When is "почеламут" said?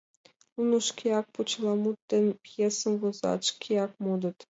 1.35-1.97